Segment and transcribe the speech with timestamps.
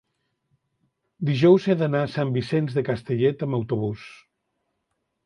[1.27, 4.07] dijous he d'anar a Sant Vicenç de Castellet amb autobús.